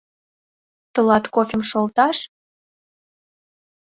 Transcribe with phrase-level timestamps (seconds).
[0.93, 2.17] Тылат кофем шолташ?